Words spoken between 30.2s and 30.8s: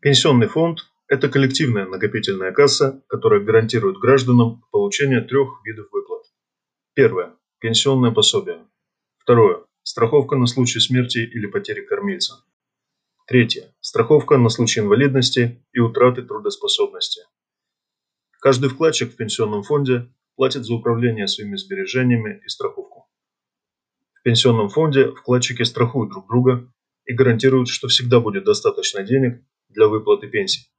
пенсий.